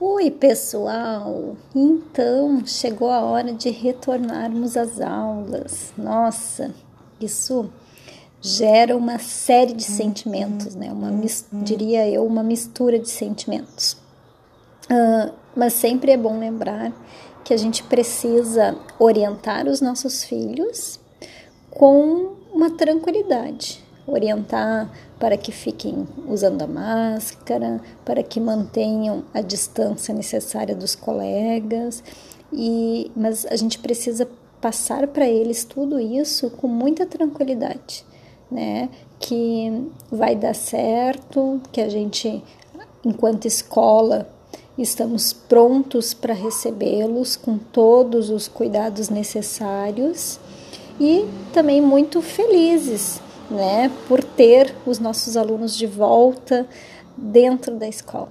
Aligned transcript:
Oi, 0.00 0.30
pessoal! 0.30 1.56
Então 1.74 2.64
chegou 2.64 3.10
a 3.10 3.20
hora 3.20 3.52
de 3.52 3.68
retornarmos 3.68 4.76
às 4.76 5.00
aulas. 5.00 5.92
Nossa, 5.98 6.72
isso 7.20 7.68
gera 8.40 8.96
uma 8.96 9.18
série 9.18 9.72
de 9.72 9.82
sentimentos, 9.82 10.76
né? 10.76 10.92
Uma, 10.92 11.10
diria 11.64 12.08
eu, 12.08 12.24
uma 12.24 12.44
mistura 12.44 12.96
de 12.96 13.10
sentimentos. 13.10 13.94
Uh, 14.84 15.32
mas 15.56 15.72
sempre 15.72 16.12
é 16.12 16.16
bom 16.16 16.38
lembrar 16.38 16.92
que 17.42 17.52
a 17.52 17.56
gente 17.56 17.82
precisa 17.82 18.78
orientar 19.00 19.66
os 19.66 19.80
nossos 19.80 20.22
filhos 20.22 21.00
com 21.70 22.36
uma 22.52 22.70
tranquilidade, 22.70 23.84
orientar 24.08 24.90
para 25.18 25.36
que 25.36 25.52
fiquem 25.52 26.06
usando 26.26 26.62
a 26.62 26.66
máscara, 26.66 27.80
para 28.04 28.22
que 28.22 28.40
mantenham 28.40 29.24
a 29.34 29.40
distância 29.40 30.14
necessária 30.14 30.74
dos 30.74 30.94
colegas. 30.94 32.02
E 32.52 33.10
mas 33.14 33.44
a 33.46 33.56
gente 33.56 33.78
precisa 33.78 34.28
passar 34.60 35.06
para 35.08 35.28
eles 35.28 35.64
tudo 35.64 36.00
isso 36.00 36.50
com 36.50 36.66
muita 36.66 37.06
tranquilidade, 37.06 38.04
né? 38.50 38.88
Que 39.18 39.90
vai 40.10 40.34
dar 40.34 40.54
certo, 40.54 41.60
que 41.72 41.80
a 41.80 41.88
gente 41.88 42.42
enquanto 43.04 43.46
escola 43.46 44.28
estamos 44.76 45.32
prontos 45.32 46.14
para 46.14 46.34
recebê-los 46.34 47.36
com 47.36 47.58
todos 47.58 48.30
os 48.30 48.46
cuidados 48.46 49.08
necessários 49.08 50.38
e 51.00 51.26
também 51.52 51.80
muito 51.80 52.22
felizes 52.22 53.20
né, 53.50 53.90
por 54.06 54.22
ter 54.22 54.74
os 54.86 54.98
nossos 54.98 55.36
alunos 55.36 55.76
de 55.76 55.86
volta 55.86 56.66
dentro 57.16 57.76
da 57.76 57.88
escola. 57.88 58.28